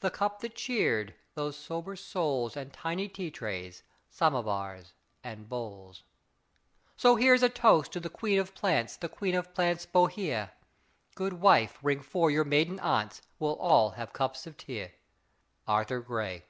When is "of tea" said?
14.46-14.88